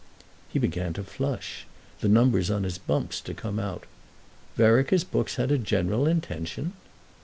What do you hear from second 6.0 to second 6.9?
intention?"